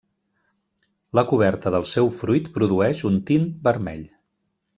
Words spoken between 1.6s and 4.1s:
del seu fruit produeix un tint vermell.